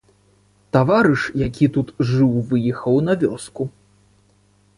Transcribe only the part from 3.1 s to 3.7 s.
на вёску.